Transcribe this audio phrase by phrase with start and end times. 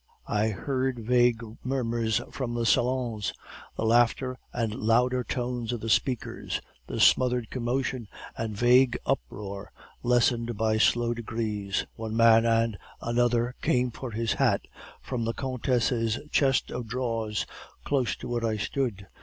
[0.25, 3.33] "I heard vague murmurs from the salons,
[3.77, 6.59] the laughter and the louder tones of the speakers.
[6.87, 11.85] The smothered commotion and vague uproar lessened by slow degrees.
[11.93, 14.61] One man and another came for his hat
[15.03, 17.45] from the countess' chest of drawers,
[17.83, 19.05] close to where I stood.